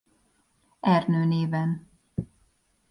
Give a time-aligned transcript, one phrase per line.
[0.81, 1.89] Ernő néven.